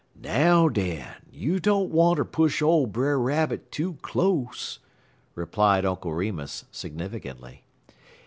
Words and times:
"Now, 0.19 0.67
den, 0.67 1.05
you 1.31 1.59
don't 1.59 1.91
wanter 1.91 2.25
push 2.25 2.59
ole 2.59 2.87
Brer 2.87 3.19
Rabbit 3.19 3.71
too 3.71 3.99
close," 4.01 4.79
replied 5.35 5.85
Uncle 5.85 6.11
Remus 6.11 6.65
significantly. 6.71 7.65